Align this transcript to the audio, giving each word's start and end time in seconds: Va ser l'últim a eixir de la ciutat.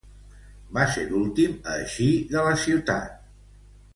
Va 0.77 0.85
ser 0.93 1.03
l'últim 1.09 1.53
a 1.73 1.77
eixir 1.83 2.09
de 2.33 2.47
la 2.49 2.57
ciutat. 2.65 3.17